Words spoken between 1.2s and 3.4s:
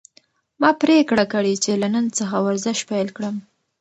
کړې چې له نن څخه ورزش پیل کړم.